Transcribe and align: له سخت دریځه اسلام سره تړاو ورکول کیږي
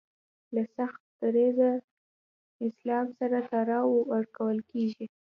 له 0.53 0.63
سخت 0.75 1.01
دریځه 1.21 1.69
اسلام 2.67 3.07
سره 3.19 3.37
تړاو 3.51 3.89
ورکول 4.13 4.57
کیږي 4.71 5.05